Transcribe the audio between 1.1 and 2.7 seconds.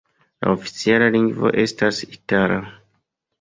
lingvo estas itala.